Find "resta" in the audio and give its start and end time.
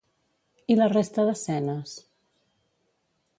0.93-1.25